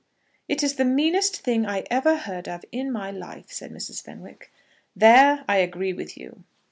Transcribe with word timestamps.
"It 0.47 0.63
is 0.63 0.77
the 0.77 0.83
meanest 0.83 1.41
thing 1.43 1.67
I 1.67 1.85
ever 1.91 2.15
heard 2.15 2.47
of 2.49 2.65
in 2.71 2.91
my 2.91 3.11
life," 3.11 3.51
said 3.51 3.69
Mrs. 3.71 4.01
Fenwick. 4.03 4.51
"There 4.95 5.45
I 5.47 5.57
agree 5.57 5.93
with 5.93 6.17
you." 6.17 6.43